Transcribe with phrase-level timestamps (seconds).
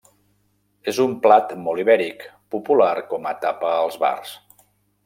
[0.91, 4.39] És un plat molt ibèric, popular com a tapa als bars.